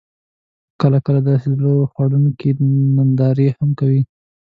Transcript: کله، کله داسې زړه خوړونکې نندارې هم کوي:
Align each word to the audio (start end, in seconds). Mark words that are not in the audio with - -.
کله، 0.81 0.97
کله 1.05 1.19
داسې 1.29 1.47
زړه 1.55 1.71
خوړونکې 1.91 2.49
نندارې 2.95 3.47
هم 3.57 3.69
کوي: 3.79 4.01